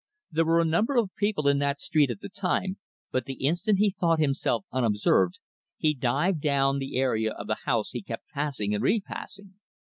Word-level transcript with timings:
There 0.31 0.45
were 0.45 0.59
a 0.59 0.65
number 0.65 0.95
of 0.95 1.13
people 1.15 1.47
in 1.47 1.59
that 1.59 1.79
street 1.79 2.09
at 2.09 2.21
the 2.21 2.27
time, 2.29 2.79
but 3.11 3.25
the 3.25 3.45
instant 3.45 3.77
he 3.77 3.91
thought 3.91 4.19
himself 4.19 4.65
unobserved, 4.71 5.37
he 5.77 5.93
dived 5.93 6.41
down 6.41 6.79
the 6.79 6.97
area 6.97 7.31
of 7.33 7.45
the 7.45 7.57
house 7.65 7.91
he 7.91 8.01
kept 8.01 8.27
passing 8.33 8.73
and 8.73 8.83
repassing. 8.83 9.53